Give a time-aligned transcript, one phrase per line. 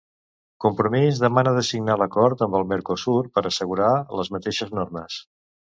[0.63, 5.25] Compromís demana de signar l'acord amb el Mercosur per a assegurar les mateixes normes.